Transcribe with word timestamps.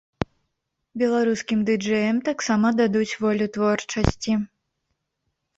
Беларускім 1.01 1.59
ды-джэям 1.67 2.17
таксама 2.29 2.67
дадуць 2.79 3.17
волю 3.27 3.45
творчасці. 3.59 4.33